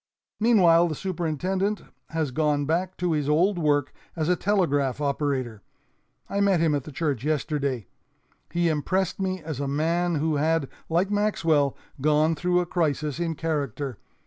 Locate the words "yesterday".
7.23-7.85